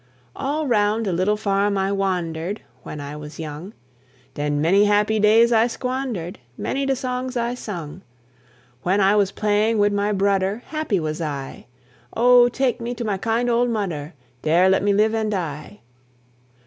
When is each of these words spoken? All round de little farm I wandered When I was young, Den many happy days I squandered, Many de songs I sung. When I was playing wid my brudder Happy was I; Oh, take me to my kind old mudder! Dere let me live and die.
All 0.35 0.65
round 0.65 1.05
de 1.05 1.11
little 1.11 1.37
farm 1.37 1.77
I 1.77 1.91
wandered 1.91 2.61
When 2.81 2.99
I 2.99 3.15
was 3.15 3.39
young, 3.39 3.73
Den 4.33 4.59
many 4.59 4.85
happy 4.85 5.19
days 5.19 5.51
I 5.51 5.67
squandered, 5.67 6.39
Many 6.57 6.87
de 6.87 6.95
songs 6.95 7.37
I 7.37 7.53
sung. 7.53 8.01
When 8.81 8.99
I 8.99 9.15
was 9.15 9.31
playing 9.31 9.77
wid 9.77 9.93
my 9.93 10.11
brudder 10.11 10.63
Happy 10.65 10.99
was 10.99 11.21
I; 11.21 11.67
Oh, 12.17 12.49
take 12.49 12.81
me 12.81 12.95
to 12.95 13.05
my 13.05 13.17
kind 13.19 13.47
old 13.47 13.69
mudder! 13.69 14.15
Dere 14.41 14.69
let 14.69 14.81
me 14.81 14.91
live 14.91 15.13
and 15.13 15.29
die. 15.29 15.81